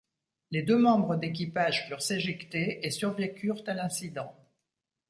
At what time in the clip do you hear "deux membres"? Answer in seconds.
0.63-1.15